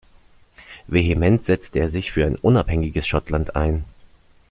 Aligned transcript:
Vehement 0.89 1.45
setzte 1.45 1.77
er 1.77 1.91
sich 1.91 2.11
für 2.11 2.25
ein 2.25 2.35
unabhängiges 2.35 3.05
Schottland 3.05 3.55
ein. 3.55 3.85